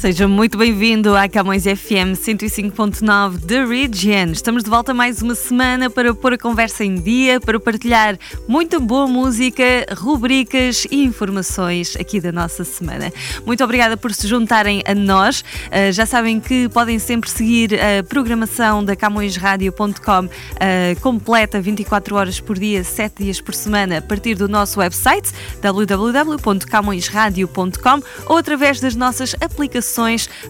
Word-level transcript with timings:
Seja 0.00 0.26
muito 0.26 0.56
bem-vindo 0.56 1.14
à 1.14 1.28
Camões 1.28 1.64
FM 1.64 2.16
105.9 2.16 3.44
The 3.44 3.66
Region. 3.66 4.32
Estamos 4.32 4.64
de 4.64 4.70
volta 4.70 4.94
mais 4.94 5.20
uma 5.20 5.34
semana 5.34 5.90
para 5.90 6.14
pôr 6.14 6.32
a 6.32 6.38
conversa 6.38 6.82
em 6.82 6.94
dia, 6.94 7.38
para 7.38 7.60
partilhar 7.60 8.18
muita 8.48 8.80
boa 8.80 9.06
música, 9.06 9.62
rubricas 9.94 10.86
e 10.90 11.04
informações 11.04 11.96
aqui 11.96 12.18
da 12.18 12.32
nossa 12.32 12.64
semana. 12.64 13.12
Muito 13.44 13.62
obrigada 13.62 13.94
por 13.94 14.14
se 14.14 14.26
juntarem 14.26 14.82
a 14.86 14.94
nós. 14.94 15.44
Uh, 15.66 15.92
já 15.92 16.06
sabem 16.06 16.40
que 16.40 16.66
podem 16.70 16.98
sempre 16.98 17.28
seguir 17.28 17.74
a 17.74 18.02
programação 18.02 18.82
da 18.82 18.96
CamõesRadio.com 18.96 20.24
uh, 20.24 20.30
completa 21.02 21.60
24 21.60 22.16
horas 22.16 22.40
por 22.40 22.58
dia, 22.58 22.82
7 22.82 23.22
dias 23.22 23.38
por 23.38 23.54
semana, 23.54 23.98
a 23.98 24.02
partir 24.02 24.34
do 24.34 24.48
nosso 24.48 24.80
website 24.80 25.30
www.camõesradio.com 25.60 28.02
ou 28.24 28.38
através 28.38 28.80
das 28.80 28.96
nossas 28.96 29.36
aplicações 29.42 29.89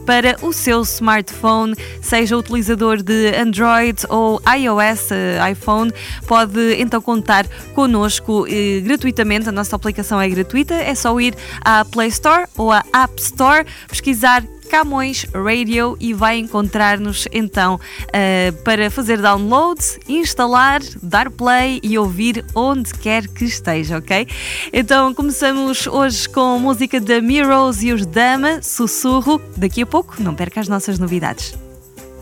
para 0.04 0.36
o 0.42 0.52
seu 0.52 0.82
smartphone, 0.82 1.74
seja 2.02 2.36
utilizador 2.36 3.02
de 3.02 3.34
Android 3.36 4.02
ou 4.08 4.40
iOS, 4.56 5.10
uh, 5.10 5.50
iPhone, 5.50 5.92
pode 6.26 6.74
então 6.74 7.00
contar 7.00 7.46
connosco 7.74 8.44
uh, 8.44 8.82
gratuitamente. 8.82 9.48
A 9.48 9.52
nossa 9.52 9.76
aplicação 9.76 10.20
é 10.20 10.28
gratuita, 10.28 10.74
é 10.74 10.94
só 10.94 11.18
ir 11.20 11.34
à 11.64 11.84
Play 11.84 12.08
Store 12.08 12.46
ou 12.56 12.70
à 12.70 12.84
App 12.92 13.20
Store, 13.20 13.64
pesquisar 13.88 14.42
Camões 14.70 15.26
Radio 15.34 15.96
e 15.98 16.14
vai 16.14 16.38
encontrar-nos 16.38 17.26
então 17.32 17.74
uh, 17.74 18.62
para 18.62 18.88
fazer 18.88 19.20
download, 19.20 19.80
instalar, 20.08 20.80
dar 21.02 21.28
play 21.28 21.80
e 21.82 21.98
ouvir 21.98 22.44
onde 22.54 22.94
quer 22.94 23.26
que 23.26 23.44
esteja, 23.44 23.98
ok? 23.98 24.28
Então 24.72 25.12
começamos 25.12 25.88
hoje 25.88 26.28
com 26.28 26.58
música 26.60 27.00
da 27.00 27.20
Miros 27.20 27.82
e 27.82 27.92
os 27.92 28.06
Dama, 28.06 28.62
Sussurro. 28.62 29.42
Daqui 29.56 29.82
a 29.82 29.86
pouco, 29.86 30.22
não 30.22 30.36
perca 30.36 30.60
as 30.60 30.68
nossas 30.68 31.00
novidades. 31.00 31.52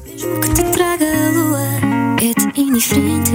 Mesmo 0.06 0.40
que 0.40 0.54
te 0.54 0.64
traga 0.72 1.04
a 1.04 1.30
lua, 1.30 2.16
é-te 2.22 2.60
indiferente. 2.60 3.32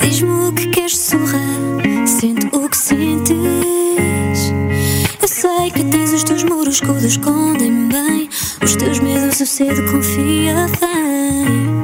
Diz-me 0.00 0.48
o 0.48 0.52
que 0.52 0.68
queres 0.68 0.98
sorrar, 0.98 2.06
sente 2.06 2.46
o 2.54 2.65
que 5.76 5.84
tens 5.84 6.10
os 6.12 6.24
teus 6.24 6.42
muros, 6.42 6.76
escudos 6.76 7.04
escondem 7.04 7.88
bem. 7.88 8.30
Os 8.62 8.74
teus 8.76 8.98
medos 8.98 9.38
eu 9.40 9.46
cedo 9.46 9.90
confia, 9.92 10.66
vem. 10.80 11.76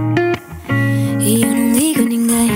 E 1.20 1.42
eu 1.42 1.54
não 1.54 1.72
digo 1.72 2.00
a 2.00 2.04
ninguém. 2.04 2.50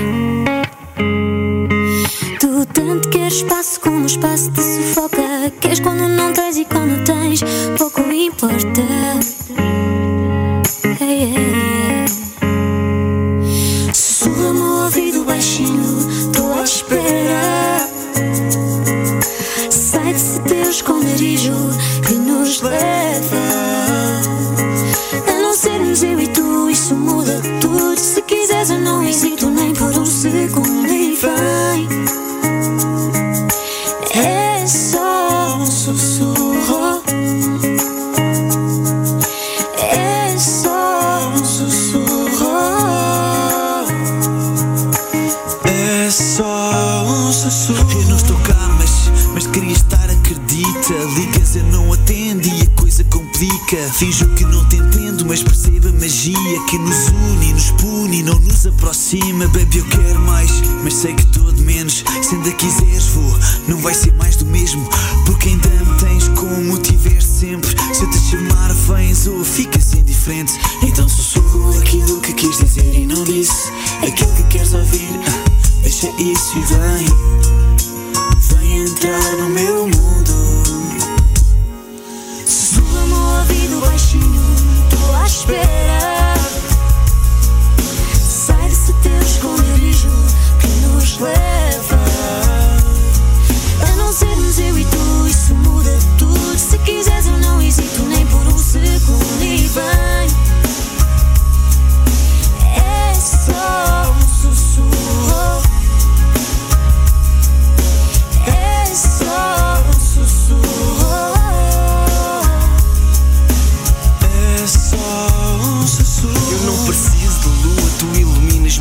Tu 2.41 2.67
tanto 2.73 3.11
queres 3.11 3.35
espaço 3.35 3.79
como 3.81 4.03
o 4.03 4.07
espaço 4.07 4.51
te 4.51 4.63
sufoca. 4.63 5.53
Queres 5.61 5.81
quando 5.81 6.09
não 6.09 6.33
tens 6.33 6.57
e 6.57 6.65
quando 6.65 7.05
tens, 7.05 7.41
pouco 7.77 8.01
importa. 8.01 9.76
Quiseres, 62.57 63.09
vou, 63.09 63.39
não 63.69 63.79
vai 63.79 63.95
ser 63.95 64.13
mais 64.15 64.37
do 64.37 64.47
mesmo. 64.47 64.89
Porque 65.25 65.49
ainda 65.49 65.76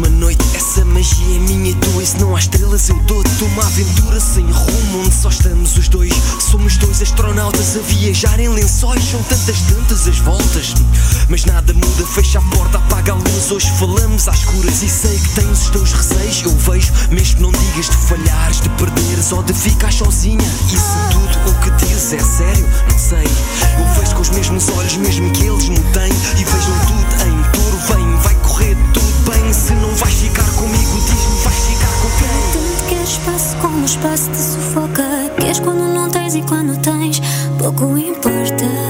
iluminas-me 0.05 0.07
a 0.07 0.09
noite. 0.09 0.45
Essa 0.55 0.85
magia 0.85 1.35
é 1.35 1.39
minha 1.39 1.71
e 1.71 1.75
tua, 1.75 2.03
e 2.03 2.05
se 2.05 2.17
não 2.19 2.35
há 2.35 2.39
estrelas 2.39 2.87
eu 2.89 2.97
dou-te 3.03 3.43
uma 3.43 3.65
aventura 3.65 4.19
sem 4.19 4.45
rumo, 4.45 5.01
onde 5.03 5.13
só 5.13 5.29
estamos 5.29 5.77
os 5.77 5.87
dois. 5.87 6.13
Somos 6.39 6.77
dois 6.77 7.01
astronautas 7.01 7.75
a 7.77 7.79
viajar 7.79 8.39
em 8.39 8.49
lençóis, 8.49 9.03
são 9.03 9.21
tantas, 9.23 9.61
tantas 9.61 10.07
as 10.07 10.19
voltas. 10.19 10.73
Mas 11.29 11.45
nada 11.45 11.73
muda, 11.73 12.05
fecha 12.07 12.39
a 12.39 12.41
porta, 12.55 12.77
apaga 12.77 13.13
a 13.13 13.15
luz. 13.15 13.51
Hoje 13.51 13.69
falamos 13.77 14.27
às 14.27 14.39
escuras 14.39 14.81
e 14.81 14.89
sei 14.89 15.17
que 15.17 15.29
tens 15.29 15.63
os 15.63 15.69
teus 15.69 15.91
receios. 15.93 16.43
Eu 16.43 16.55
vejo, 16.57 16.93
mesmo 17.11 17.41
não 17.41 17.51
digas 17.51 17.89
de 17.89 17.97
falhares, 17.97 18.61
de 18.61 18.69
perderes 18.69 19.31
ou 19.31 19.43
de 19.43 19.53
ficar 19.53 19.91
sozinha. 19.91 20.45
E 20.67 20.77
se 20.77 21.11
tudo 21.11 21.51
o 21.51 21.61
que 21.61 21.85
dizes 21.85 22.13
é 22.13 22.19
sério, 22.19 22.67
não 22.89 22.99
sei. 22.99 23.27
Eu 23.79 23.99
vejo 23.99 24.15
com 24.15 24.21
os 24.21 24.29
mesmos 24.29 24.69
olhos, 24.69 24.97
mesmo 24.97 25.31
que 25.31 25.43
eles 25.43 25.69
não 25.69 25.83
têm. 25.91 26.11
E 26.37 26.43
vejam 26.43 26.79
tudo 26.87 27.14
Se 29.65 29.73
não 29.73 29.89
vais 29.95 30.13
ficar 30.13 30.47
comigo, 30.57 31.01
diz-me, 31.07 31.43
vais 31.43 31.55
ficar 31.55 31.91
com 31.99 32.09
quem? 32.19 32.51
Tanto 32.53 32.83
queres 32.87 33.09
espaço 33.09 33.57
como 33.57 33.81
o 33.81 33.85
espaço 33.85 34.29
te 34.29 34.37
sufoca. 34.37 35.03
Queres 35.39 35.59
quando 35.59 35.91
não 35.91 36.07
tens 36.07 36.35
e 36.35 36.43
quando 36.43 36.79
tens, 36.81 37.19
pouco 37.57 37.97
importa. 37.97 38.84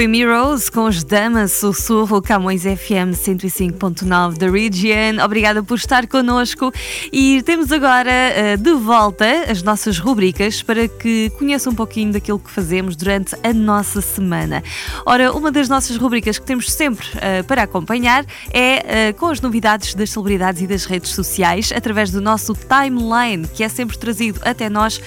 Foi 0.00 0.06
Mirrors 0.06 0.70
com 0.70 0.86
os 0.86 1.04
Damas, 1.04 1.52
Sussurro, 1.52 2.22
Camões 2.22 2.62
FM 2.62 3.12
105.9 3.12 4.38
da 4.38 4.48
Region. 4.48 5.22
Obrigada 5.22 5.62
por 5.62 5.76
estar 5.76 6.06
connosco 6.06 6.72
e 7.12 7.42
temos 7.42 7.70
agora 7.70 8.10
uh, 8.10 8.56
de 8.56 8.72
volta 8.72 9.26
as 9.50 9.62
nossas 9.62 9.98
rubricas 9.98 10.62
para 10.62 10.88
que 10.88 11.28
conheça 11.38 11.68
um 11.68 11.74
pouquinho 11.74 12.14
daquilo 12.14 12.38
que 12.38 12.50
fazemos 12.50 12.96
durante 12.96 13.36
a 13.42 13.52
nossa 13.52 14.00
semana. 14.00 14.64
Ora, 15.04 15.34
uma 15.34 15.52
das 15.52 15.68
nossas 15.68 15.98
rubricas 15.98 16.38
que 16.38 16.46
temos 16.46 16.72
sempre 16.72 17.06
uh, 17.06 17.44
para 17.44 17.64
acompanhar 17.64 18.24
é 18.54 19.10
uh, 19.10 19.18
com 19.18 19.26
as 19.26 19.42
novidades 19.42 19.94
das 19.94 20.08
celebridades 20.08 20.62
e 20.62 20.66
das 20.66 20.86
redes 20.86 21.10
sociais 21.10 21.70
através 21.76 22.10
do 22.10 22.22
nosso 22.22 22.54
timeline, 22.54 23.46
que 23.48 23.62
é 23.62 23.68
sempre 23.68 23.98
trazido 23.98 24.40
até 24.42 24.70
nós 24.70 24.98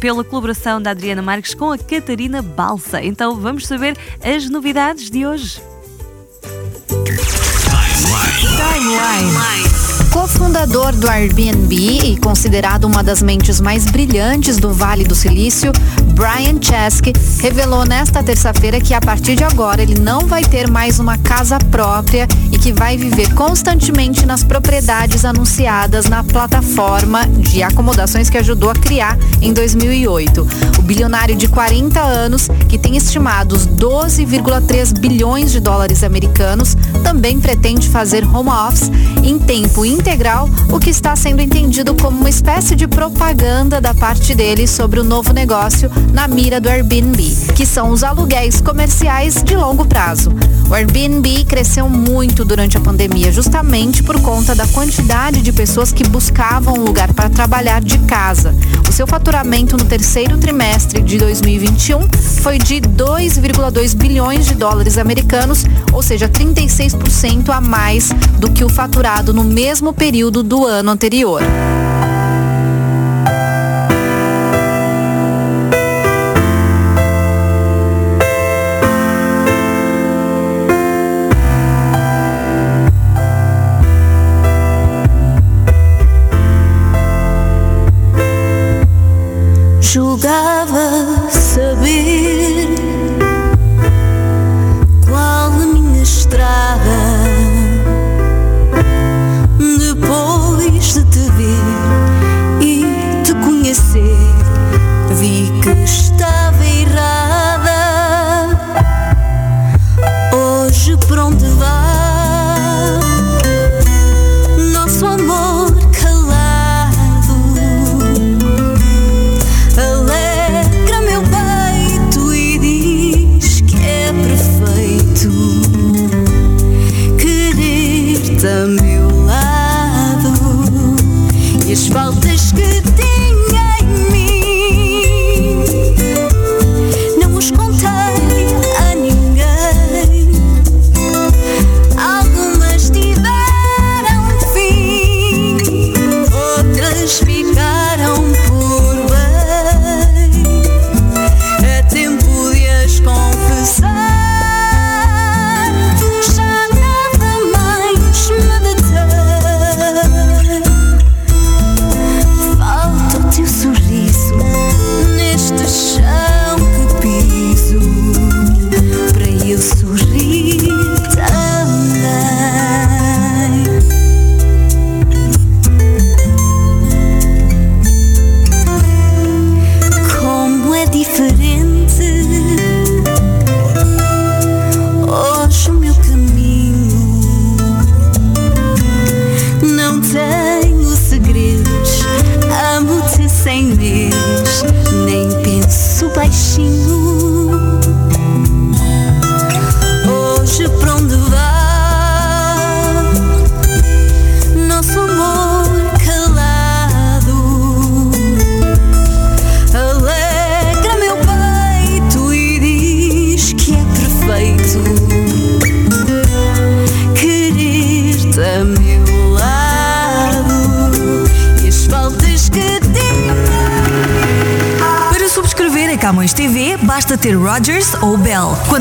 pela 0.00 0.24
colaboração 0.24 0.80
da 0.80 0.90
Adriana 0.90 1.20
Marques 1.20 1.54
com 1.54 1.70
a 1.70 1.76
Catarina 1.76 2.40
Balsa. 2.40 3.02
Então 3.02 3.36
vamos 3.36 3.66
saber 3.66 3.89
as 4.22 4.48
novidades 4.48 5.10
de 5.10 5.26
hoje. 5.26 5.60
Timeline. 8.40 9.70
Cofundador 10.10 10.92
do 10.92 11.08
Airbnb 11.08 11.74
e 11.74 12.16
considerado 12.18 12.84
uma 12.84 13.02
das 13.02 13.22
mentes 13.22 13.60
mais 13.60 13.84
brilhantes 13.86 14.58
do 14.58 14.72
Vale 14.72 15.04
do 15.04 15.14
Silício, 15.14 15.70
Brian 16.12 16.60
Chesky 16.60 17.12
revelou 17.40 17.84
nesta 17.84 18.22
terça-feira 18.22 18.80
que 18.80 18.92
a 18.94 19.00
partir 19.00 19.36
de 19.36 19.44
agora 19.44 19.82
ele 19.82 19.98
não 19.98 20.26
vai 20.26 20.44
ter 20.44 20.70
mais 20.70 20.98
uma 20.98 21.16
casa 21.18 21.58
própria 21.58 22.26
e 22.52 22.58
que 22.58 22.72
vai 22.72 22.96
viver 22.96 23.32
constantemente 23.34 24.26
nas 24.26 24.44
propriedades 24.44 25.24
anunciadas 25.24 26.06
na 26.06 26.22
plataforma 26.22 27.26
de 27.26 27.62
acomodações 27.62 28.28
que 28.28 28.38
ajudou 28.38 28.70
a 28.70 28.74
criar 28.74 29.18
em 29.40 29.52
2008. 29.52 30.46
O 30.78 30.82
bilionário 30.82 31.36
de 31.36 31.48
40 31.48 32.00
anos, 32.00 32.48
que 32.68 32.78
tem 32.78 32.96
estimados 32.96 33.66
12,3 33.66 34.98
bilhões 34.98 35.52
de 35.52 35.60
dólares 35.60 36.02
americanos, 36.02 36.76
também 37.02 37.40
pretende 37.40 37.88
fazer 37.88 38.24
home 38.24 38.50
office 38.50 38.90
em 39.22 39.38
tempo 39.38 39.84
integral, 39.84 40.48
o 40.70 40.78
que 40.78 40.90
está 40.90 41.14
sendo 41.16 41.40
entendido 41.40 41.94
como 41.94 42.18
uma 42.18 42.30
espécie 42.30 42.74
de 42.74 42.86
propaganda 42.86 43.80
da 43.80 43.94
parte 43.94 44.34
dele 44.34 44.66
sobre 44.66 45.00
o 45.00 45.04
novo 45.04 45.32
negócio 45.32 45.90
na 46.12 46.26
mira 46.28 46.60
do 46.60 46.68
Airbnb, 46.68 47.36
que 47.54 47.64
são 47.64 47.90
os 47.90 48.02
aluguéis 48.02 48.60
comerciais 48.60 49.42
de 49.42 49.56
longo 49.56 49.84
prazo. 49.86 50.32
O 50.68 50.74
Airbnb 50.74 51.44
cresceu 51.46 51.88
muito 51.88 52.44
durante 52.44 52.76
a 52.76 52.80
pandemia, 52.80 53.32
justamente 53.32 54.02
por 54.02 54.20
conta 54.20 54.54
da 54.54 54.66
quantidade 54.68 55.42
de 55.42 55.52
pessoas 55.52 55.92
que 55.92 56.04
buscavam 56.04 56.74
um 56.74 56.84
lugar 56.84 57.12
para 57.12 57.28
trabalhar 57.28 57.80
de 57.80 57.98
casa. 58.00 58.54
O 58.88 58.92
seu 58.92 59.06
faturamento 59.06 59.76
no 59.76 59.84
terceiro 59.84 60.38
trimestre 60.38 61.02
de 61.02 61.18
2021 61.18 62.08
foi 62.42 62.58
de 62.58 62.76
2,2 62.76 63.96
bilhões 63.96 64.46
de 64.46 64.54
dólares 64.54 64.98
americanos, 64.98 65.64
ou 65.92 66.02
seja, 66.02 66.28
36% 66.28 67.48
a 67.50 67.60
mais 67.60 68.10
do 68.38 68.50
que 68.50 68.64
o 68.64 68.68
faturado 68.68 69.32
no 69.32 69.42
mesmo 69.42 69.92
período 69.92 70.42
do 70.42 70.64
ano 70.64 70.90
anterior. 70.90 71.42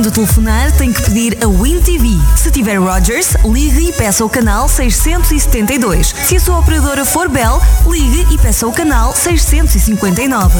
Quando 0.09 0.25
telefonar, 0.25 0.71
tem 0.71 0.91
que 0.91 1.03
pedir 1.03 1.37
a 1.43 1.47
Win 1.47 1.81
TV. 1.81 2.09
Se 2.35 2.49
tiver 2.49 2.79
Rogers, 2.79 3.35
ligue 3.45 3.89
e 3.89 3.93
peça 3.93 4.25
o 4.25 4.29
canal 4.29 4.67
672. 4.67 6.07
Se 6.07 6.35
a 6.35 6.39
sua 6.39 6.57
operadora 6.57 7.05
for 7.05 7.29
Bell, 7.29 7.61
ligue 7.85 8.25
e 8.33 8.37
peça 8.39 8.65
o 8.65 8.71
canal 8.71 9.15
659. 9.15 10.59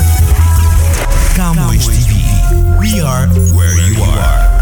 Camões 1.36 1.88
TV. 1.88 2.14
We 2.78 3.02
are 3.02 3.28
where 3.52 3.92
you 3.92 4.04
are. 4.04 4.60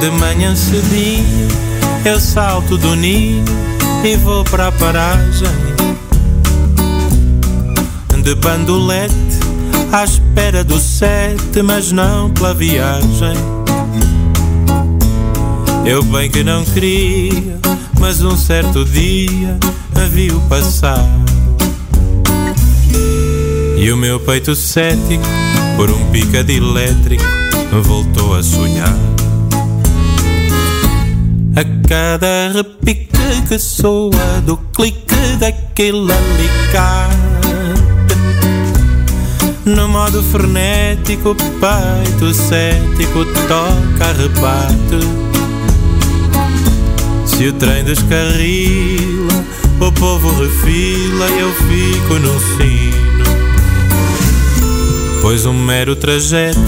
De 0.00 0.10
manhã 0.12 0.56
cedinho 0.56 1.71
eu 2.04 2.20
salto 2.20 2.76
do 2.76 2.94
ninho 2.94 3.44
e 4.04 4.16
vou 4.16 4.44
para 4.44 4.68
a 4.68 4.72
paragem 4.72 5.48
De 8.22 8.34
bandolete 8.36 9.12
à 9.92 10.04
espera 10.04 10.62
do 10.64 10.78
sete, 10.78 11.62
mas 11.62 11.92
não 11.92 12.30
pela 12.30 12.54
viagem 12.54 13.34
Eu 15.84 16.02
bem 16.04 16.30
que 16.30 16.44
não 16.44 16.64
queria 16.64 17.60
mas 18.02 18.20
um 18.20 18.36
certo 18.36 18.84
dia 18.84 19.56
a 19.94 20.08
viu 20.08 20.40
passar. 20.48 21.06
E 23.76 23.92
o 23.92 23.96
meu 23.96 24.18
peito 24.18 24.56
cético, 24.56 25.22
por 25.76 25.88
um 25.88 26.10
pica 26.10 26.42
de 26.42 26.56
elétrico, 26.56 27.22
voltou 27.84 28.34
a 28.34 28.42
sonhar. 28.42 29.11
A 31.54 31.64
cada 31.86 32.50
repique 32.54 33.12
que 33.46 33.58
soa 33.58 34.40
do 34.46 34.56
clique 34.74 35.36
daquele 35.38 36.10
alicate 36.10 37.16
No 39.66 39.86
modo 39.86 40.22
frenético, 40.22 41.34
peito 41.34 42.32
cético 42.32 43.26
toca, 43.46 44.12
rebate 44.12 45.06
Se 47.26 47.48
o 47.48 47.52
trem 47.52 47.84
descarrila, 47.84 49.44
o 49.78 49.92
povo 49.92 50.30
refila 50.42 51.28
e 51.28 51.38
eu 51.38 51.52
fico 51.52 52.14
no 52.14 52.40
sino. 52.56 53.24
Pois 55.20 55.44
um 55.44 55.52
mero 55.52 55.94
trajeto, 55.96 56.58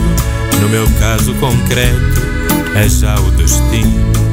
no 0.61 0.69
meu 0.69 0.87
caso 0.99 1.33
concreto, 1.37 2.23
é 2.75 2.87
já 2.87 3.15
o 3.19 3.31
destino 3.31 4.24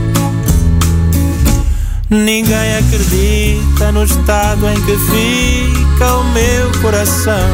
Ninguém 2.13 2.75
acredita 2.77 3.89
no 3.93 4.03
estado 4.03 4.67
em 4.67 4.75
que 4.81 4.97
fica 4.97 6.13
o 6.17 6.25
meu 6.25 6.69
coração. 6.81 7.49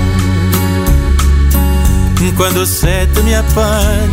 Quando 2.36 2.62
o 2.62 2.66
sete 2.66 3.22
me 3.22 3.36
apanha, 3.36 4.10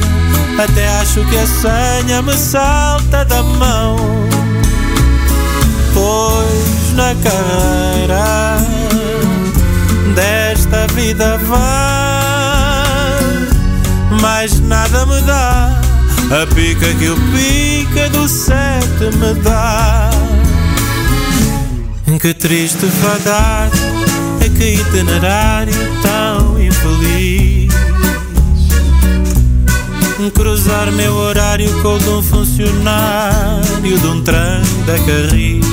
até 0.63 0.87
acho 1.01 1.25
que 1.25 1.39
a 1.39 1.47
senha 1.47 2.21
me 2.21 2.37
salta 2.37 3.25
da 3.25 3.43
mão. 3.43 3.97
Pois 5.95 6.93
na 6.93 7.15
carreira 7.23 8.59
desta 10.15 10.87
vida 10.93 11.39
vai, 11.39 11.61
mais 14.21 14.61
nada 14.61 15.07
me 15.07 15.23
dá. 15.23 15.81
A 16.31 16.47
pica 16.55 16.93
que 16.95 17.09
o 17.09 17.17
pica 17.33 18.11
do 18.11 18.29
sete 18.29 19.05
me 19.17 19.33
dá. 19.43 20.11
Que 22.25 22.33
triste 22.33 22.87
fadar, 22.87 23.69
é 24.41 24.49
que 24.49 24.81
itinerário 24.81 25.75
tão 26.01 26.59
infeliz. 26.59 27.71
Cruzar 30.33 30.91
meu 30.93 31.13
horário 31.17 31.71
com 31.83 31.97
o 31.97 31.99
de 31.99 32.09
um 32.09 32.23
funcionário 32.23 33.99
de 33.99 34.07
um 34.07 34.23
trem 34.23 34.63
da 34.87 34.95
Carris. 35.01 35.67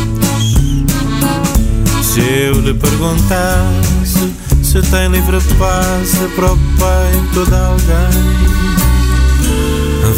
Se 2.04 2.20
eu 2.20 2.60
lhe 2.60 2.74
perguntasse 2.74 4.34
se 4.62 4.82
tem 4.92 5.08
livre 5.08 5.38
passe 5.58 6.28
para 6.36 6.52
o 6.52 6.58
peito 6.58 7.50
de 7.50 7.56
alguém, 7.56 8.12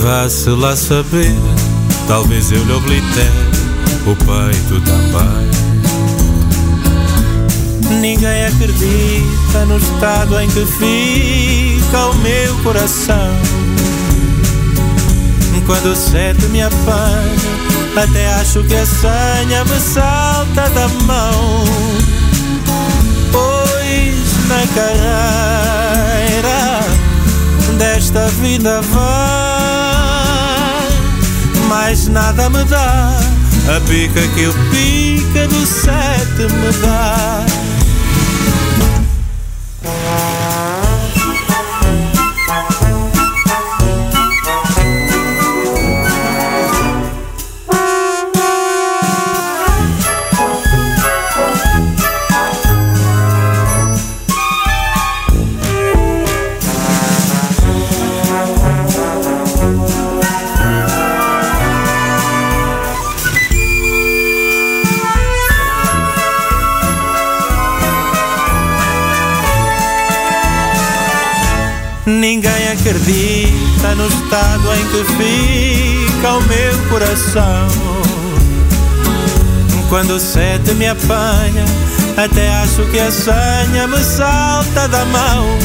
vá-se 0.01 0.49
lá 0.49 0.75
saber, 0.75 1.35
talvez 2.07 2.51
eu 2.51 2.65
lhe 2.65 2.73
oblitere 2.73 3.29
o 4.07 4.15
peito 4.15 4.81
também. 4.81 5.72
Ninguém 8.03 8.45
acredita 8.45 9.65
no 9.65 9.77
estado 9.77 10.37
em 10.37 10.49
que 10.49 10.65
fica 10.65 12.07
o 12.07 12.15
meu 12.15 12.57
coração. 12.57 13.31
Quando 15.65 15.93
o 15.93 15.95
sete 15.95 16.45
me 16.47 16.61
apanha, 16.61 17.55
até 17.95 18.27
acho 18.33 18.61
que 18.65 18.75
a 18.75 18.85
senha 18.85 19.63
me 19.63 19.79
salta 19.79 20.69
da 20.71 20.89
mão. 21.05 21.63
Pois 23.31 24.15
na 24.49 24.67
carreira 24.75 26.81
desta 27.77 28.27
vida 28.41 28.81
vai, 28.81 28.99
mais 31.69 32.09
nada 32.09 32.49
me 32.49 32.65
dá. 32.65 33.17
A 33.73 33.79
pica 33.87 34.27
que 34.35 34.47
o 34.47 34.53
pica 34.71 35.47
do 35.47 35.65
sete 35.65 36.53
me 36.53 36.69
dá. 36.81 37.45
Acredita 72.93 73.95
no 73.95 74.07
estado 74.07 74.71
em 74.75 74.85
que 74.89 75.03
fica 75.17 76.33
o 76.33 76.41
meu 76.43 76.77
coração. 76.89 77.67
Quando 79.89 80.11
o 80.11 80.19
sete 80.19 80.73
me 80.75 80.87
apanha, 80.87 81.65
até 82.17 82.53
acho 82.61 82.85
que 82.91 82.99
a 82.99 83.11
senha 83.11 83.87
me 83.87 83.97
salta 84.03 84.87
da 84.87 85.05
mão. 85.05 85.57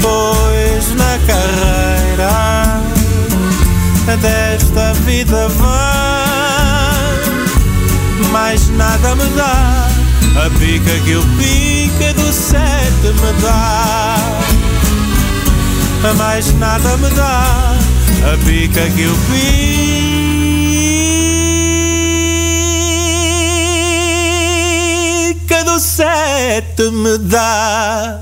Pois 0.00 0.94
na 0.94 1.18
carreira 1.26 2.80
desta 4.20 4.92
vida 5.04 5.48
vai, 5.48 5.72
mais 8.30 8.68
nada 8.70 9.16
me 9.16 9.24
dá. 9.36 9.88
A 10.36 10.50
pica 10.58 11.00
que 11.04 11.16
o 11.16 11.22
pica 11.38 12.12
do 12.14 12.32
sete 12.32 13.12
me 13.20 13.42
dá 13.42 14.16
mais 16.12 16.52
nada 16.58 16.96
me 16.98 17.08
dá 17.10 17.74
a 18.32 18.36
pica 18.44 18.82
que 18.90 19.06
o 19.06 19.16
pica 25.34 25.64
do 25.64 25.80
sete 25.80 26.90
me 26.90 27.16
dá. 27.18 28.20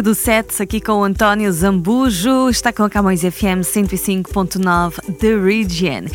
Pica 0.00 0.02
do 0.02 0.14
Sets 0.14 0.60
aqui 0.60 0.80
com 0.80 0.92
o 0.92 1.04
António 1.04 1.52
Zambujo, 1.52 2.48
está 2.48 2.72
com 2.72 2.82
a 2.82 2.90
Camões 2.90 3.20
FM 3.20 3.60
105.9 3.62 5.16
The 5.18 5.36
Region. 5.36 6.06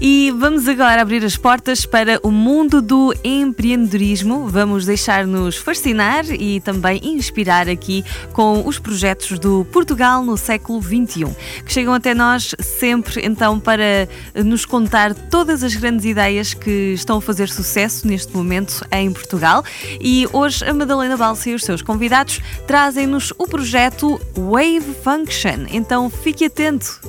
E 0.00 0.32
vamos 0.38 0.68
agora 0.68 1.02
abrir 1.02 1.24
as 1.24 1.36
portas 1.36 1.84
para 1.84 2.20
o 2.22 2.30
mundo 2.30 2.80
do 2.80 3.14
empreendedorismo. 3.24 4.46
Vamos 4.48 4.86
deixar-nos 4.86 5.56
fascinar 5.56 6.24
e 6.30 6.60
também 6.60 7.00
inspirar 7.02 7.68
aqui 7.68 8.04
com 8.32 8.66
os 8.66 8.78
projetos 8.78 9.38
do 9.38 9.64
Portugal 9.72 10.24
no 10.24 10.36
século 10.36 10.80
XXI, 10.80 11.34
que 11.64 11.72
chegam 11.72 11.94
até 11.94 12.14
nós 12.14 12.54
sempre 12.60 13.24
então 13.24 13.58
para 13.58 14.08
nos 14.44 14.64
contar 14.64 15.14
todas 15.14 15.64
as 15.64 15.74
grandes 15.74 16.04
ideias 16.04 16.54
que 16.54 16.92
estão 16.92 17.18
a 17.18 17.20
fazer 17.20 17.48
sucesso 17.48 18.06
neste 18.06 18.36
momento 18.36 18.86
em 18.92 19.12
Portugal. 19.12 19.64
E 20.00 20.28
hoje 20.32 20.64
a 20.64 20.72
Madalena 20.72 21.16
Balsa 21.16 21.50
e 21.50 21.54
os 21.54 21.62
seus 21.62 21.82
convidados 21.82 22.40
trazem 22.66 23.06
o 23.38 23.46
projeto 23.46 24.20
Wave 24.36 24.94
Function. 25.02 25.66
Então 25.70 26.10
fique 26.10 26.44
atento. 26.44 27.00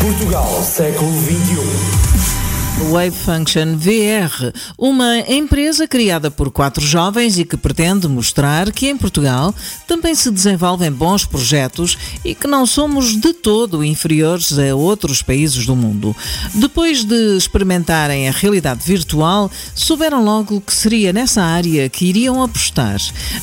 Portugal, 0.00 0.62
século 0.62 1.10
XXI. 1.22 2.43
Wave 2.90 3.12
Function 3.12 3.76
VR, 3.76 4.52
uma 4.76 5.20
empresa 5.20 5.86
criada 5.86 6.30
por 6.30 6.50
quatro 6.50 6.84
jovens 6.84 7.38
e 7.38 7.44
que 7.44 7.56
pretende 7.56 8.08
mostrar 8.08 8.72
que 8.72 8.88
em 8.88 8.96
Portugal 8.96 9.54
também 9.86 10.14
se 10.14 10.30
desenvolvem 10.30 10.90
bons 10.90 11.24
projetos 11.24 11.96
e 12.24 12.34
que 12.34 12.48
não 12.48 12.66
somos 12.66 13.18
de 13.18 13.32
todo 13.32 13.84
inferiores 13.84 14.58
a 14.58 14.74
outros 14.74 15.22
países 15.22 15.64
do 15.66 15.76
mundo. 15.76 16.14
Depois 16.54 17.04
de 17.04 17.36
experimentarem 17.36 18.28
a 18.28 18.32
realidade 18.32 18.84
virtual, 18.84 19.50
souberam 19.74 20.24
logo 20.24 20.60
que 20.60 20.74
seria 20.74 21.12
nessa 21.12 21.42
área 21.42 21.88
que 21.88 22.06
iriam 22.06 22.42
apostar. 22.42 23.00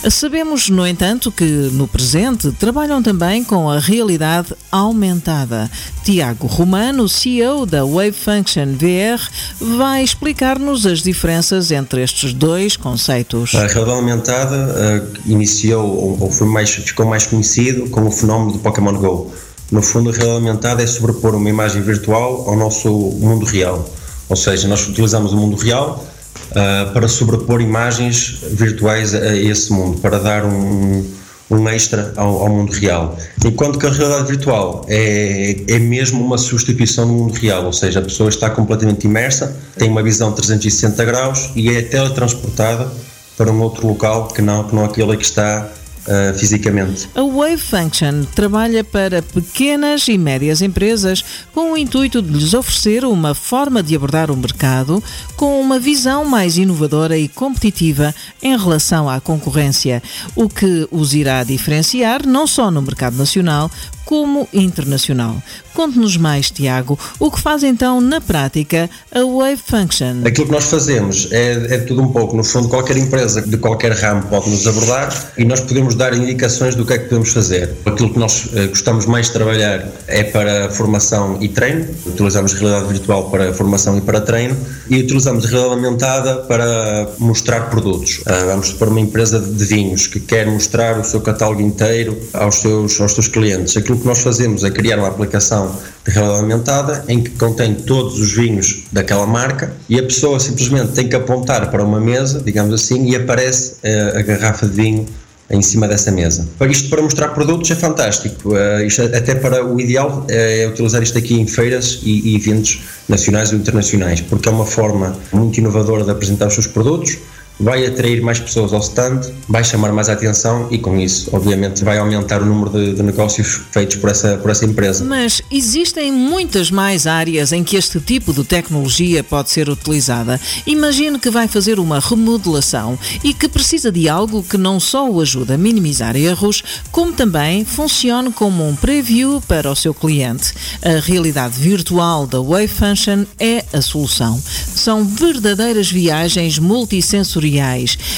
Sabemos, 0.10 0.70
no 0.70 0.86
entanto, 0.86 1.32
que 1.32 1.70
no 1.72 1.88
presente 1.88 2.52
trabalham 2.52 3.02
também 3.02 3.44
com 3.44 3.70
a 3.70 3.80
realidade 3.80 4.54
aumentada. 4.72 5.72
Tiago 6.04 6.48
Romano, 6.48 7.08
CEO 7.08 7.66
da 7.66 7.86
Wave 7.86 8.12
Function 8.12 8.76
VR, 8.76 9.21
vai 9.60 10.04
explicar-nos 10.04 10.86
as 10.86 11.02
diferenças 11.02 11.72
entre 11.72 12.02
estes 12.02 12.34
dois 12.34 12.76
conceitos. 12.76 13.54
A 13.56 13.68
realidade 13.68 13.92
aumentada 13.92 14.56
uh, 14.56 15.32
iniciou 15.32 16.18
ou 16.20 16.32
foi 16.32 16.48
mais, 16.48 16.70
ficou 16.72 17.06
mais 17.06 17.26
conhecido 17.26 17.90
como 17.90 18.08
o 18.08 18.12
fenómeno 18.12 18.54
do 18.54 18.60
Pokémon 18.60 18.94
Go. 18.94 19.34
No 19.72 19.82
fundo, 19.82 20.10
a 20.10 20.14
realidade 20.14 20.46
aumentada 20.46 20.84
é 20.84 20.88
sobrepor 20.88 21.34
uma 21.36 21.50
imagem 21.50 21.82
virtual 21.82 22.50
ao 22.50 22.58
nosso 22.58 22.90
mundo 22.90 23.46
real. 23.46 23.90
Ou 24.28 24.36
seja, 24.36 24.68
nós 24.68 24.88
utilizamos 24.88 25.34
o 25.34 25.38
mundo 25.38 25.56
real 25.56 26.06
uh, 26.52 26.92
para 26.94 27.08
sobrepor 27.08 27.62
imagens 27.62 28.40
virtuais 28.52 29.14
a, 29.14 29.36
esse 29.36 29.72
mundo, 29.72 30.00
para 30.00 30.20
dar 30.20 30.46
um, 30.46 31.06
um 31.52 31.70
extra 31.70 32.14
ao, 32.16 32.44
ao, 32.44 32.50
mundo 32.50 32.72
real. 32.72 33.18
Enquanto 33.44 33.78
que 33.78 33.86
a 33.86 33.90
realidade 33.90 34.28
virtual 34.28 34.86
é, 34.88 35.56
é 35.68 35.80
mesmo 35.80 36.24
uma 36.24 36.38
substituição 36.38 37.06
do 37.06 37.14
mundo 37.14 37.34
real, 37.34 37.66
ou 37.66 37.74
seja, 37.74 38.00
a 38.00 38.02
pessoa 38.02 38.30
está 38.30 38.50
completamente 38.50 39.06
imersa, 39.06 39.56
tem 39.78 39.90
uma 39.90 40.02
visão 40.02 40.32
360 40.32 41.04
graus 41.04 41.52
e 41.56 41.70
é 41.70 41.82
teletransportada 41.82 42.90
para 43.38 43.52
um 43.52 43.62
outro 43.62 43.88
local 43.88 44.28
que 44.28 44.42
não, 44.42 44.64
que 44.64 44.76
não 44.76 44.86
aquele 44.86 45.18
que 45.18 45.26
está 45.26 45.70
uh, 46.08 46.38
fisicamente. 46.38 47.10
A 47.16 47.22
Wave 47.22 47.58
Function 47.58 48.24
trabalha 48.36 48.84
para 48.84 49.22
pequenas 49.22 50.08
e 50.08 50.18
médias 50.18 50.62
empresas 50.62 51.24
com 51.54 51.74
o 51.74 51.78
intuito 51.78 52.22
de 52.22 52.32
lhes 52.32 52.54
oferecer 52.54 53.06
uma 53.06 53.34
forma 53.34 53.82
de 53.82 53.96
abordar 53.96 54.32
o 54.32 54.38
mercado 54.38 55.04
com 55.36 55.60
uma 55.60 55.80
visão 55.80 56.26
mais 56.26 56.58
inovadora 56.58 57.18
e 57.18 57.28
competitiva 57.28 58.14
em 58.42 58.58
relação 58.58 59.10
à 59.10 59.20
concorrência, 59.20 60.02
o 60.36 60.48
que 60.48 60.88
os 60.92 61.14
irá 61.14 61.44
diferenciar 61.44 62.26
não 62.26 62.46
só 62.48 62.72
no 62.72 62.82
mercado 62.82 63.16
nacional, 63.16 63.70
como 64.12 64.46
internacional. 64.52 65.42
Conte-nos 65.74 66.18
mais, 66.18 66.52
Tiago, 66.52 67.00
o 67.18 67.32
que 67.32 67.40
faz 67.40 67.64
então 67.64 68.02
na 68.02 68.20
prática 68.20 68.90
a 69.10 69.22
Wave 69.22 69.62
Function? 69.66 70.24
Aquilo 70.26 70.48
que 70.48 70.52
nós 70.52 70.66
fazemos 70.66 71.30
é, 71.32 71.76
é 71.76 71.78
tudo 71.78 72.02
um 72.02 72.10
pouco, 72.12 72.36
no 72.36 72.44
fundo, 72.44 72.68
qualquer 72.68 72.98
empresa 72.98 73.42
de 73.42 73.56
qualquer 73.56 73.94
ramo 73.94 74.24
pode 74.24 74.50
nos 74.50 74.68
abordar 74.68 75.32
e 75.38 75.46
nós 75.46 75.62
podemos 75.62 75.96
dar 75.96 76.14
indicações 76.14 76.76
do 76.76 76.86
que 76.86 76.92
é 76.92 76.98
que 76.98 77.06
podemos 77.06 77.32
fazer. 77.32 77.74
Aquilo 77.86 78.12
que 78.12 78.20
nós 78.20 78.50
eh, 78.54 78.68
gostamos 78.68 79.06
mais 79.06 79.28
de 79.28 79.32
trabalhar 79.32 79.88
é 80.08 80.26
para 80.26 80.70
formação 80.72 81.38
e 81.40 81.48
treino, 81.48 81.88
utilizamos 82.06 82.52
realidade 82.52 82.90
virtual 82.90 83.30
para 83.30 83.54
formação 83.54 83.98
e 83.98 84.02
para 84.02 84.20
treino 84.20 84.58
e 84.90 85.00
utilizamos 85.00 85.46
realidade 85.46 85.86
aumentada 85.86 86.36
para 86.50 87.10
mostrar 87.18 87.70
produtos. 87.70 88.18
Uh, 88.20 88.46
vamos 88.48 88.74
para 88.74 88.90
uma 88.90 89.00
empresa 89.00 89.40
de 89.40 89.64
vinhos 89.64 90.06
que 90.06 90.20
quer 90.20 90.48
mostrar 90.48 91.00
o 91.00 91.04
seu 91.06 91.22
catálogo 91.22 91.62
inteiro 91.62 92.18
aos 92.34 92.56
seus, 92.56 93.00
aos 93.00 93.14
seus 93.14 93.30
clientes. 93.30 93.78
Aquilo 93.78 94.01
que 94.02 94.08
nós 94.08 94.20
fazemos 94.20 94.64
é 94.64 94.72
criar 94.72 94.98
uma 94.98 95.08
aplicação 95.08 95.76
de 96.06 96.12
realidade 96.12 96.42
aumentada 96.42 97.06
em 97.08 97.22
que 97.22 97.30
contém 97.32 97.76
todos 97.76 98.20
os 98.20 98.34
vinhos 98.34 98.84
daquela 98.92 99.26
marca 99.26 99.74
e 99.88 100.00
a 100.00 100.04
pessoa 100.04 100.40
simplesmente 100.40 100.92
tem 100.94 101.08
que 101.08 101.16
apontar 101.16 101.70
para 101.70 101.84
uma 101.84 102.00
mesa, 102.00 102.42
digamos 102.42 102.74
assim, 102.74 103.10
e 103.10 103.16
aparece 103.16 103.76
uh, 103.84 104.18
a 104.18 104.22
garrafa 104.22 104.68
de 104.68 104.74
vinho 104.74 105.06
em 105.50 105.62
cima 105.62 105.88
dessa 105.88 106.12
mesa. 106.12 106.48
Para 106.58 106.72
isto, 106.72 106.90
para 106.90 107.02
mostrar 107.02 107.30
produtos, 107.30 107.70
é 107.70 107.76
fantástico. 107.76 108.54
Uh, 108.54 108.86
isto, 108.86 109.04
até 109.04 109.36
para 109.36 109.66
o 109.66 109.80
ideal 109.80 110.26
é 110.30 110.68
utilizar 110.68 111.04
isto 111.04 111.18
aqui 111.18 111.40
em 111.40 111.46
feiras 111.46 112.00
e, 112.04 112.32
e 112.32 112.36
eventos 112.36 112.82
nacionais 113.08 113.52
ou 113.52 113.58
internacionais, 113.58 114.22
porque 114.22 114.48
é 114.48 114.52
uma 114.52 114.66
forma 114.66 115.16
muito 115.32 115.58
inovadora 115.60 116.04
de 116.04 116.12
apresentar 116.12 116.48
os 116.48 116.54
seus 116.54 116.68
produtos 116.68 117.18
vai 117.62 117.86
atrair 117.86 118.22
mais 118.22 118.40
pessoas 118.40 118.74
ao 118.74 118.80
stand, 118.80 119.22
vai 119.48 119.64
chamar 119.64 119.92
mais 119.94 120.10
atenção 120.10 120.68
e 120.72 120.78
com 120.78 120.98
isso, 120.98 121.30
obviamente, 121.32 121.84
vai 121.84 121.98
aumentar 121.98 122.42
o 122.42 122.46
número 122.46 122.72
de, 122.72 122.96
de, 122.96 123.04
negócios 123.04 123.62
feitos 123.72 123.98
por 123.98 124.10
essa, 124.10 124.38
por 124.38 124.50
essa 124.50 124.66
empresa. 124.66 125.06
Mas 125.06 125.42
existem 125.52 126.12
muitas 126.12 126.72
mais 126.72 127.06
áreas 127.06 127.52
em 127.52 127.64
que 127.64 127.78
este 127.78 128.00
tipo 128.00 128.34
de 128.34 128.44
tecnologia 128.44 129.24
pode 129.24 129.52
ser 129.52 129.70
utilizada. 129.70 130.40
Imagine 130.66 131.20
que 131.20 131.30
vai 131.30 131.48
fazer 131.48 131.80
uma 131.80 132.00
remodelação 132.00 132.98
e 133.24 133.34
que 133.34 133.48
precisa 133.48 133.92
de 133.92 134.10
algo 134.10 134.44
que 134.44 134.58
não 134.58 134.80
só 134.80 135.10
o 135.10 135.22
ajuda 135.22 135.54
a 135.54 135.58
minimizar 135.58 136.16
erros, 136.16 136.64
como 136.92 137.14
também 137.14 137.64
funcione 137.64 138.32
como 138.32 138.68
um 138.68 138.76
preview 138.76 139.42
para 139.48 139.70
o 139.70 139.76
seu 139.76 139.94
cliente. 139.94 140.54
A 140.82 141.00
realidade 141.00 141.60
virtual 141.60 142.26
da 142.26 142.40
Wave 142.40 142.68
Function 142.68 143.26
é 143.40 143.64
a 143.72 143.82
solução. 143.82 144.42
São 144.76 145.06
verdadeiras 145.06 145.92
viagens 145.92 146.58
multissensoriais 146.58 147.51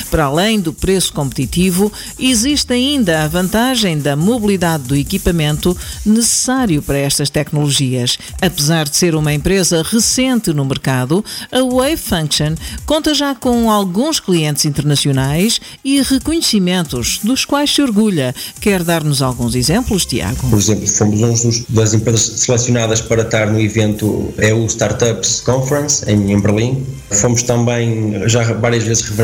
para 0.10 0.26
além 0.26 0.60
do 0.60 0.74
preço 0.74 1.14
competitivo, 1.14 1.92
existe 2.20 2.74
ainda 2.74 3.24
a 3.24 3.28
vantagem 3.28 3.98
da 3.98 4.16
mobilidade 4.16 4.84
do 4.84 4.96
equipamento 4.96 5.76
necessário 6.06 6.82
para 6.82 6.98
estas 6.98 7.30
tecnologias. 7.30 8.18
Apesar 8.42 8.88
de 8.88 8.96
ser 8.96 9.16
uma 9.16 9.34
empresa 9.34 9.82
recente 9.84 10.54
no 10.54 10.66
mercado, 10.66 11.24
a 11.52 11.62
Wave 11.62 11.98
Function 11.98 12.56
conta 12.86 13.14
já 13.14 13.34
com 13.34 13.72
alguns 13.72 14.20
clientes 14.20 14.66
internacionais 14.66 15.60
e 15.84 16.02
reconhecimentos 16.02 17.20
dos 17.24 17.46
quais 17.46 17.74
se 17.74 17.82
orgulha. 17.82 18.36
Quer 18.60 18.84
dar-nos 18.84 19.22
alguns 19.22 19.56
exemplos, 19.56 20.06
Tiago? 20.06 20.50
Por 20.50 20.60
exemplo, 20.60 20.88
fomos 20.88 21.22
uma 21.22 21.66
das 21.70 21.94
empresas 21.94 22.40
selecionadas 22.40 23.02
para 23.02 23.24
estar 23.24 23.48
no 23.48 23.60
evento 23.60 24.34
EU 24.38 24.66
Startups 24.66 25.42
Conference 25.42 26.04
em, 26.10 26.40
Berlim. 26.40 26.86
Fomos 27.12 27.44
também 27.44 28.28
já 28.28 28.44
várias 28.54 28.84
vezes 28.84 29.04
referenciados 29.04 29.23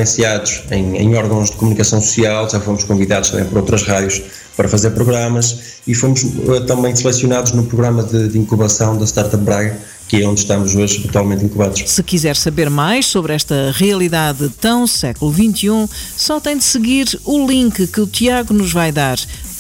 em, 0.72 0.98
em, 0.98 1.16
órgãos 1.16 1.52
de 1.52 1.58
comunicação 1.58 2.02
social, 2.02 2.50
já 2.50 2.60
fomos 2.60 2.84
convidados 2.84 3.30
também 3.30 3.46
por 3.46 3.60
outras 3.60 3.84
rádios 3.84 4.22
para 4.56 4.68
fazer 4.68 4.92
programas 4.92 5.80
e 5.88 5.96
fomos 5.96 6.24
uh, 6.24 6.66
também 6.66 6.96
selecionados 6.96 7.54
no 7.54 7.64
programa 7.64 8.04
de, 8.04 8.28
de 8.28 8.38
incubação 8.38 8.98
da 8.98 9.06
Startup 9.06 9.44
Braga, 9.44 9.80
que 10.08 10.22
é 10.22 10.28
onde 10.28 10.42
estamos 10.42 10.76
hoje 10.76 11.06
atualmente 11.08 11.46
incubados. 11.46 11.90
Se 11.90 12.04
quiser 12.04 12.36
saber 12.36 12.70
mais 12.70 13.06
sobre 13.06 13.34
esta 13.34 13.72
realidade 13.74 14.50
tão 14.60 14.86
século 14.86 15.34
XXI, 15.34 15.88
só 16.18 16.40
tem 16.40 16.58
de 16.58 16.64
seguir 16.64 17.20
o 17.24 17.48
link 17.48 17.88
que 17.88 18.02
o 18.02 18.08
Tiago 18.08 18.54
nos 18.54 18.74
vai 18.74 18.92
dar. 18.92 19.18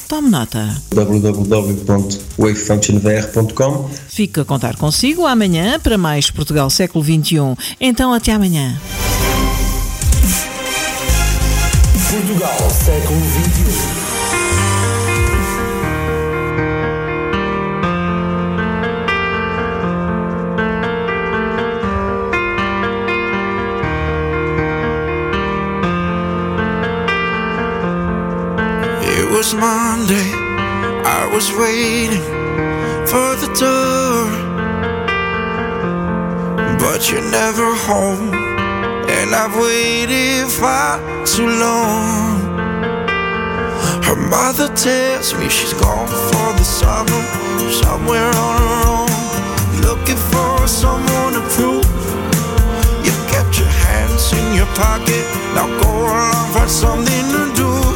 Tome 0.09 0.29
nota. 0.29 0.75
www.wavefunctionvr.com 0.89 3.89
Fico 4.07 4.41
a 4.41 4.45
contar 4.45 4.75
consigo 4.75 5.27
amanhã 5.27 5.79
para 5.79 5.99
mais 5.99 6.31
Portugal 6.31 6.67
século 6.69 7.05
XXI. 7.05 7.55
Então 7.79 8.11
até 8.11 8.31
amanhã. 8.31 8.75
Portugal, 12.29 12.69
século 12.69 13.19
XXI. 13.25 13.73
Um. 13.73 14.19
It 29.01 29.25
was 29.31 29.55
Monday, 29.55 30.31
I 31.03 31.29
was 31.33 31.51
waiting 31.53 32.21
for 33.07 33.35
the 33.41 33.49
door, 33.57 34.29
but 36.77 37.09
you're 37.11 37.31
never 37.31 37.73
home. 37.73 38.38
And 39.29 39.35
I've 39.35 39.55
waited 39.55 40.49
far 40.49 40.97
too 41.23 41.45
long. 41.45 42.41
Her 44.01 44.15
mother 44.15 44.73
tells 44.73 45.35
me 45.35 45.47
she's 45.47 45.73
gone 45.73 46.07
for 46.07 46.49
the 46.57 46.63
summer, 46.63 47.21
somewhere 47.69 48.25
on 48.25 48.55
her 48.57 48.81
own, 48.89 49.81
looking 49.85 50.17
for 50.33 50.65
someone 50.65 51.33
to 51.33 51.41
prove. 51.53 51.85
You 53.05 53.13
kept 53.29 53.59
your 53.59 53.69
hands 53.85 54.33
in 54.33 54.55
your 54.55 54.65
pocket, 54.73 55.23
now 55.53 55.67
go 55.83 55.91
along, 55.91 56.51
find 56.51 56.67
something 56.67 57.25
to 57.29 57.53
do. 57.55 57.88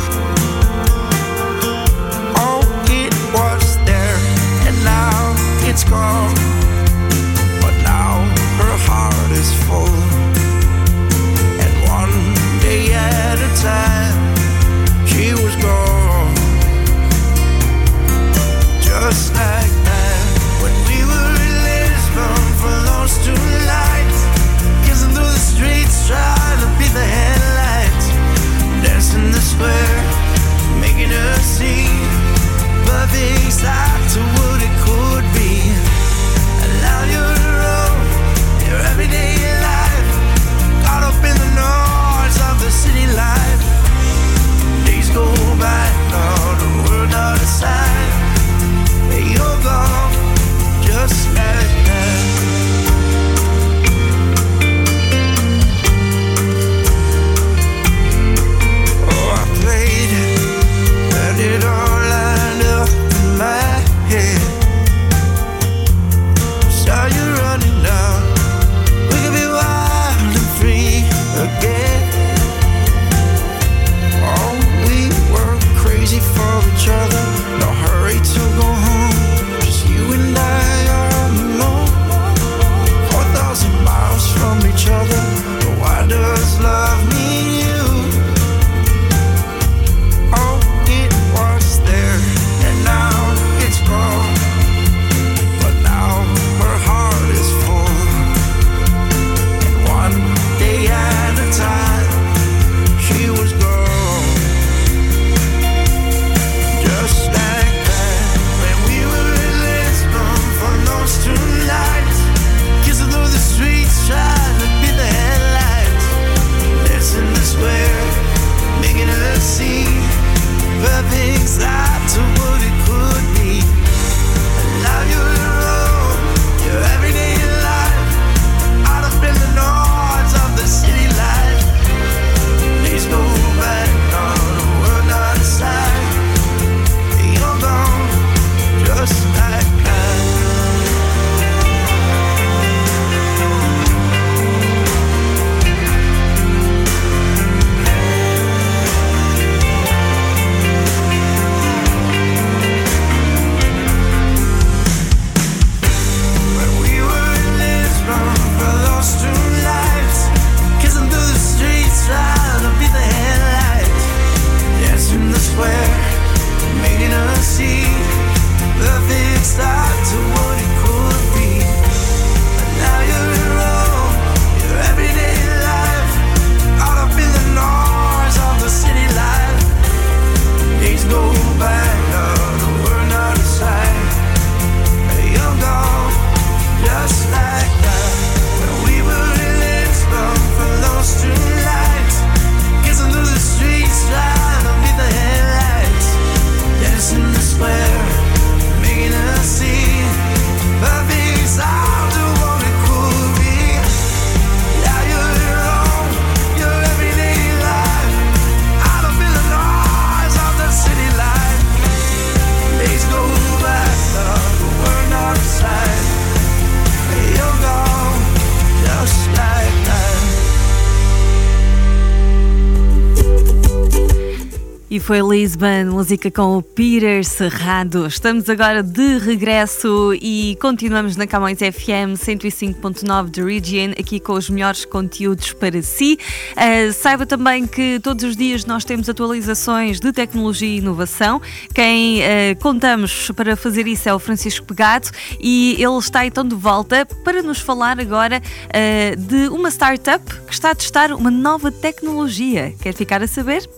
Foi 225.13 225.21
Lisbon, 225.21 225.91
música 225.91 226.31
com 226.31 226.57
o 226.57 226.61
Peter 226.63 227.23
Serrado. 227.23 228.07
Estamos 228.07 228.49
agora 228.49 228.81
de 228.81 229.19
regresso 229.19 230.11
e 230.19 230.57
continuamos 230.59 231.15
na 231.15 231.27
Camões 231.27 231.59
FM 231.59 232.17
105.9 232.17 233.29
de 233.29 233.43
Region, 233.43 233.91
aqui 233.91 234.19
com 234.19 234.33
os 234.33 234.49
melhores 234.49 234.85
conteúdos 234.85 235.53
para 235.53 235.83
si. 235.83 236.17
Uh, 236.53 236.91
saiba 236.91 237.27
também 237.27 237.67
que 237.67 237.99
todos 237.99 238.23
os 238.23 238.35
dias 238.35 238.65
nós 238.65 238.83
temos 238.83 239.07
atualizações 239.07 239.99
de 239.99 240.11
tecnologia 240.11 240.67
e 240.67 240.77
inovação. 240.77 241.39
Quem 241.75 242.21
uh, 242.21 242.23
contamos 242.59 243.29
para 243.35 243.55
fazer 243.55 243.85
isso 243.85 244.09
é 244.09 244.13
o 244.15 244.17
Francisco 244.17 244.65
Pegado 244.65 245.11
e 245.39 245.75
ele 245.77 245.99
está 245.99 246.25
então 246.25 246.43
de 246.43 246.55
volta 246.55 247.05
para 247.23 247.43
nos 247.43 247.59
falar 247.59 247.99
agora 247.99 248.41
uh, 248.41 249.15
de 249.15 249.47
uma 249.49 249.69
startup 249.69 250.25
que 250.47 250.53
está 250.53 250.71
a 250.71 250.75
testar 250.75 251.11
uma 251.11 251.29
nova 251.29 251.71
tecnologia. 251.71 252.73
Quer 252.81 252.95
ficar 252.95 253.21
a 253.21 253.27
saber? 253.27 253.69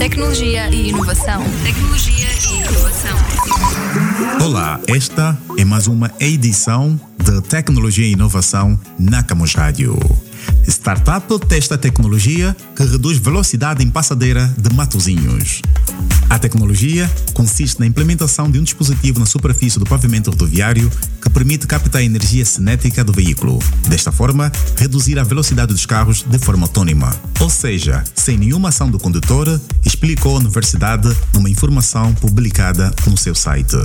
Tecnologia 0.00 0.70
e 0.70 0.88
inovação. 0.88 1.44
Tecnologia 1.62 2.26
e 2.26 2.56
inovação. 2.62 3.18
Olá, 4.42 4.80
esta 4.86 5.38
é 5.58 5.64
mais 5.66 5.86
uma 5.88 6.10
edição 6.18 6.98
de 7.22 7.42
Tecnologia 7.42 8.06
e 8.06 8.12
Inovação 8.12 8.80
na 8.98 9.22
Camus 9.22 9.54
Rádio. 9.54 9.98
Startup 10.66 11.38
testa 11.46 11.76
tecnologia 11.76 12.56
que 12.74 12.82
reduz 12.82 13.18
velocidade 13.18 13.84
em 13.84 13.90
passadeira 13.90 14.46
de 14.56 14.74
Matozinhos. 14.74 15.60
A 16.30 16.38
tecnologia 16.38 17.10
consiste 17.34 17.80
na 17.80 17.86
implementação 17.86 18.48
de 18.48 18.58
um 18.58 18.62
dispositivo 18.62 19.18
na 19.18 19.26
superfície 19.26 19.80
do 19.80 19.84
pavimento 19.84 20.30
rodoviário 20.30 20.88
que 21.20 21.28
permite 21.28 21.66
captar 21.66 22.00
a 22.00 22.04
energia 22.04 22.44
cinética 22.44 23.02
do 23.02 23.12
veículo. 23.12 23.58
Desta 23.88 24.12
forma, 24.12 24.50
reduzir 24.76 25.18
a 25.18 25.24
velocidade 25.24 25.72
dos 25.72 25.84
carros 25.84 26.22
de 26.22 26.38
forma 26.38 26.66
autônoma. 26.66 27.12
Ou 27.40 27.50
seja, 27.50 28.04
sem 28.14 28.38
nenhuma 28.38 28.68
ação 28.68 28.88
do 28.88 28.98
condutor, 28.98 29.60
explicou 30.00 30.36
a 30.36 30.38
universidade 30.38 31.14
numa 31.34 31.50
informação 31.50 32.14
publicada 32.14 32.90
no 33.06 33.18
seu 33.18 33.34
site. 33.34 33.76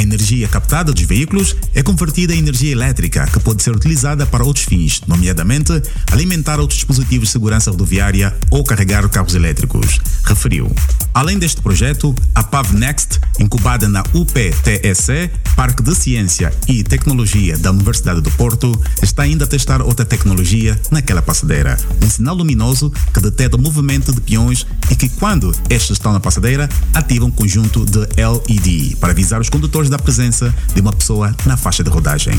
A 0.00 0.02
energia 0.02 0.48
captada 0.48 0.94
dos 0.94 1.02
veículos 1.02 1.54
é 1.74 1.82
convertida 1.82 2.34
em 2.34 2.38
energia 2.38 2.72
elétrica 2.72 3.26
que 3.26 3.38
pode 3.38 3.62
ser 3.62 3.76
utilizada 3.76 4.24
para 4.24 4.42
outros 4.42 4.64
fins, 4.64 5.02
nomeadamente 5.06 5.72
alimentar 6.10 6.58
outros 6.58 6.78
dispositivos 6.78 7.28
de 7.28 7.32
segurança 7.32 7.70
rodoviária 7.70 8.34
ou 8.50 8.64
carregar 8.64 9.06
carros 9.10 9.34
elétricos, 9.34 10.00
referiu. 10.24 10.74
Além 11.12 11.38
deste 11.38 11.60
projeto, 11.60 12.14
a 12.34 12.42
PAV 12.42 12.72
Next, 12.72 13.20
incubada 13.38 13.88
na 13.90 14.02
UPTSC, 14.14 15.30
Parque 15.54 15.82
de 15.82 15.94
Ciência 15.94 16.50
e 16.66 16.82
Tecnologia 16.82 17.58
da 17.58 17.70
Universidade 17.70 18.22
do 18.22 18.30
Porto, 18.30 18.72
está 19.02 19.24
ainda 19.24 19.44
a 19.44 19.48
testar 19.48 19.82
outra 19.82 20.06
tecnologia 20.06 20.80
naquela 20.90 21.20
passadeira. 21.20 21.76
Um 22.02 22.08
sinal 22.08 22.34
luminoso 22.36 22.90
que 23.12 23.20
detecta 23.20 23.58
o 23.58 23.60
movimento 23.60 24.14
de 24.14 24.20
peões 24.22 24.66
e 24.90 24.96
que, 24.96 25.10
quando 25.10 25.54
estes 25.68 25.90
estão 25.90 26.12
na 26.12 26.20
passadeira, 26.20 26.68
ativa 26.94 27.26
um 27.26 27.30
conjunto 27.30 27.84
de 27.84 27.98
LED 27.98 28.96
para 28.98 29.10
avisar 29.10 29.40
os 29.40 29.50
condutores 29.50 29.89
da 29.90 29.98
presença 29.98 30.54
de 30.74 30.80
uma 30.80 30.92
pessoa 30.92 31.34
na 31.44 31.56
faixa 31.56 31.84
de 31.84 31.90
rodagem. 31.90 32.32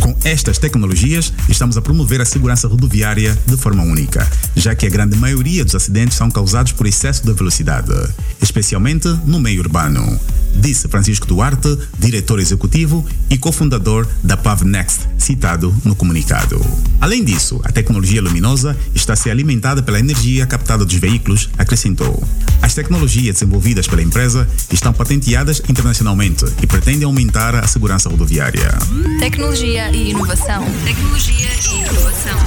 Com 0.00 0.16
estas 0.22 0.58
tecnologias, 0.58 1.32
estamos 1.48 1.76
a 1.76 1.82
promover 1.82 2.20
a 2.20 2.24
segurança 2.24 2.68
rodoviária 2.68 3.36
de 3.46 3.56
forma 3.56 3.82
única, 3.82 4.30
já 4.54 4.74
que 4.74 4.86
a 4.86 4.90
grande 4.90 5.16
maioria 5.16 5.64
dos 5.64 5.74
acidentes 5.74 6.16
são 6.16 6.30
causados 6.30 6.72
por 6.72 6.86
excesso 6.86 7.24
de 7.24 7.32
velocidade, 7.32 7.92
especialmente 8.40 9.08
no 9.24 9.40
meio 9.40 9.60
urbano, 9.60 10.20
disse 10.58 10.88
Francisco 10.88 11.26
Duarte, 11.26 11.78
diretor 11.98 12.40
executivo 12.40 13.06
e 13.30 13.38
cofundador 13.38 14.06
da 14.22 14.36
PAV 14.36 14.64
Next, 14.64 15.08
citado 15.16 15.74
no 15.84 15.94
comunicado. 15.94 16.60
Além 17.00 17.24
disso, 17.24 17.60
a 17.64 17.72
tecnologia 17.72 18.20
luminosa 18.20 18.76
está 18.94 19.12
a 19.12 19.16
ser 19.16 19.30
alimentada 19.30 19.82
pela 19.82 19.98
energia 19.98 20.46
captada 20.46 20.84
dos 20.84 20.96
veículos, 20.96 21.48
acrescentou. 21.56 22.22
As 22.60 22.74
tecnologias 22.74 23.34
desenvolvidas 23.34 23.86
pela 23.86 24.02
empresa 24.02 24.48
estão 24.72 24.92
patenteadas 24.92 25.62
internacionalmente 25.68 26.44
e 26.62 26.66
pretendem 26.66 27.04
aumentar 27.04 27.54
a 27.54 27.66
segurança 27.66 28.08
rodoviária. 28.08 28.70
Tecnologia 29.18 29.90
e 29.90 30.10
inovação. 30.10 30.64
Tecnologia 30.84 31.48
e 31.64 31.78
inovação. 31.80 32.38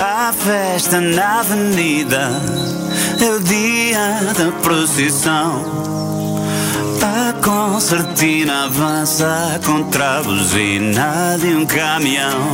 A 0.00 0.32
festa 0.32 1.00
na 1.00 1.40
avenida 1.40 2.83
é 3.22 3.30
o 3.30 3.40
dia 3.40 4.32
da 4.36 4.50
procissão. 4.62 5.64
A 7.02 7.32
concertina 7.44 8.64
avança 8.64 9.60
contra 9.64 10.18
a 10.18 10.22
buzina 10.22 11.36
de 11.38 11.48
um 11.48 11.66
caminhão. 11.66 12.52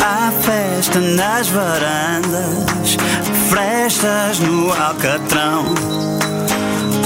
Há 0.00 0.30
festa 0.42 1.00
nas 1.00 1.48
varandas, 1.48 2.96
frestas 3.48 4.38
no 4.40 4.72
alcatrão. 4.72 5.64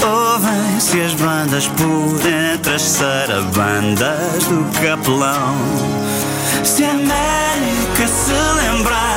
Ouvem-se 0.03 1.01
as 1.01 1.13
bandas 1.13 1.67
por 1.67 2.19
entre 2.27 2.75
as 2.75 2.81
sarabandas 2.81 4.43
do 4.45 4.65
capelão. 4.79 5.55
Se 6.63 6.83
a 6.83 6.91
América 6.91 8.07
se 8.07 8.33
lembrar 8.33 9.14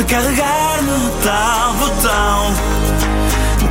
de 0.00 0.06
carregar 0.06 0.82
no 0.82 1.10
tal 1.22 1.74
botão, 1.74 2.54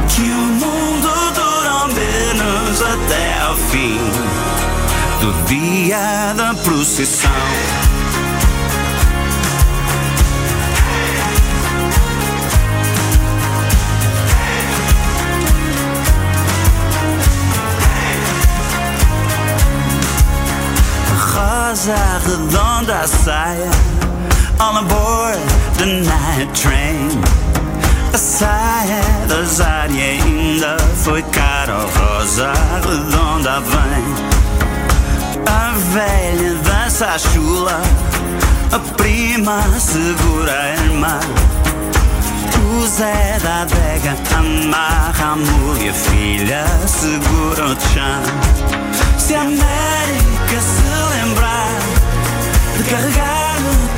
que 0.09 0.21
o 0.21 0.35
mundo 0.35 1.09
dura 1.33 1.87
menos 1.87 2.81
até 2.83 3.41
ao 3.41 3.55
fim 3.55 3.97
do 5.21 5.45
dia 5.47 6.33
da 6.37 6.53
procissão. 6.53 7.31
rosa 21.33 21.95
redonda 22.25 22.99
a 22.99 23.07
saia 23.07 24.08
All 24.59 24.77
aboard 24.77 25.39
the 25.77 25.85
night 26.03 26.53
train. 26.53 27.09
A 28.13 28.17
saia 28.17 29.01
da 29.27 29.43
Zari 29.43 30.01
ainda 30.01 30.77
foi 31.03 31.21
cara 31.23 31.85
Rosa 31.95 32.51
redonda 32.83 33.59
vem 33.59 34.03
A 35.45 35.71
velha 35.93 36.55
dança 36.55 37.05
a 37.05 37.19
chula 37.19 37.79
A 38.71 38.79
prima 38.97 39.61
segura 39.79 40.51
a 40.51 40.73
irmã 40.73 41.19
o 42.81 42.87
Zé 42.87 43.39
da 43.41 43.61
adega 43.61 44.15
amarra 44.37 45.33
a 45.33 45.35
mulher 45.35 45.85
e 45.85 45.89
a 45.89 45.93
filha 45.93 46.65
segura 46.87 47.65
o 47.65 47.79
chão. 47.93 49.17
Se 49.17 49.33
a 49.33 49.41
América 49.41 50.61
se 50.61 51.17
lembrar 51.17 51.79
de 52.77 52.83
carregar 52.83 53.48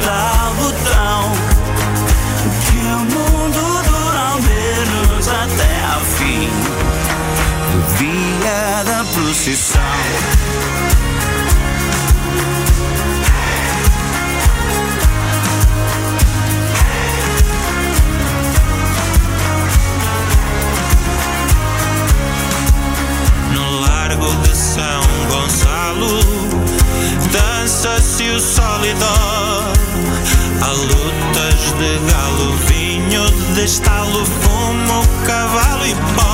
tal 0.04 0.54
botão, 0.56 1.32
que 2.66 2.78
o 2.78 3.00
mundo 3.00 3.84
dura 3.84 4.20
ao 4.20 4.42
menos 4.42 5.28
até 5.28 5.86
ao 5.94 6.02
fim 6.02 6.50
do 7.72 7.98
dia 7.98 8.84
da 8.84 9.06
procissão. 9.14 9.82
No 23.54 23.80
largo 23.82 24.36
de 24.44 24.56
São 24.56 25.04
Gonçalo 25.30 26.52
Dança-se 27.32 28.24
o 28.24 28.34
lutas 28.34 29.21
de 31.82 31.98
galo, 32.12 32.54
vinho 32.68 33.26
de 33.56 33.64
estalo 33.64 34.24
Fumo, 34.24 35.02
cavalo 35.26 35.86
e 35.88 35.96
pó 36.16 36.31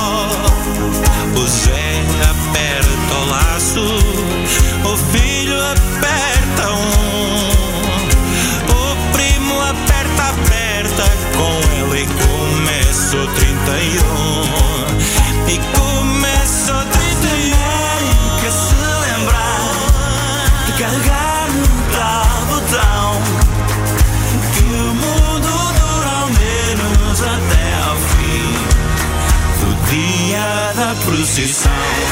dia 31.16 32.07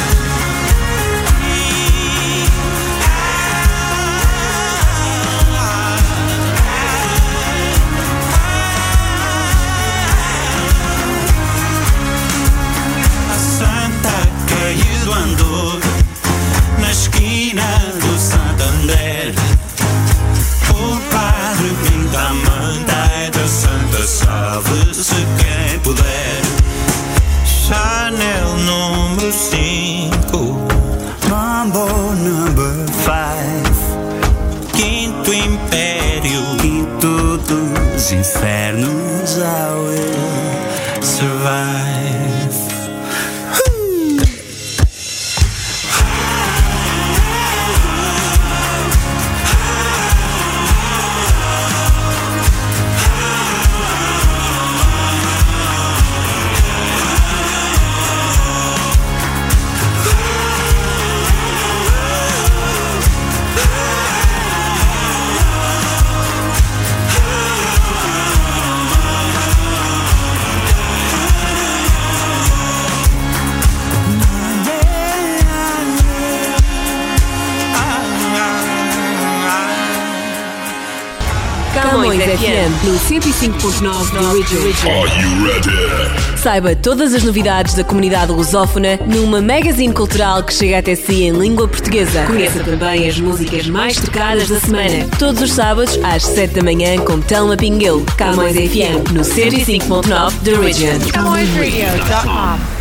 no 82.86 82.92
105.9 83.00 84.12
da 84.12 84.20
Region. 84.62 86.36
Saiba 86.36 86.76
todas 86.76 87.12
as 87.14 87.24
novidades 87.24 87.74
da 87.74 87.82
comunidade 87.82 88.30
lusófona 88.30 88.96
numa 89.04 89.42
magazine 89.42 89.92
cultural 89.92 90.44
que 90.44 90.54
chega 90.54 90.78
até 90.78 90.94
si 90.94 91.24
em 91.24 91.32
língua 91.32 91.66
portuguesa. 91.66 92.22
Conheça 92.26 92.60
também 92.62 93.08
as 93.08 93.18
músicas 93.18 93.66
mais 93.66 93.96
tocadas 93.96 94.48
da 94.48 94.60
semana. 94.60 95.04
Todos 95.18 95.42
os 95.42 95.52
sábados 95.52 95.98
às 96.04 96.22
7 96.22 96.54
da 96.54 96.62
manhã 96.62 96.96
com 96.98 97.20
Telma 97.20 97.56
Pinguel. 97.56 98.04
Camões 98.16 98.54
FM 98.54 99.10
no 99.12 99.22
105.9 99.22 100.32
da 100.42 100.60
Region. 100.60 101.00
CamõesRadio.com 101.12 102.75